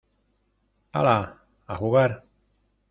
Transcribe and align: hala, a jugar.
hala, 1.01 1.15
a 1.67 1.75
jugar. 1.83 2.21